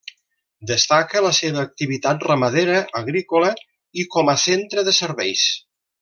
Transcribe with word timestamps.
Destaca 0.69 1.21
la 1.25 1.33
seva 1.39 1.59
activitat 1.65 2.25
ramadera, 2.29 2.79
agrícola 3.03 3.51
i 4.05 4.09
com 4.17 4.33
a 4.37 4.39
centre 4.49 4.85
de 4.89 4.95
serveis. 5.03 5.45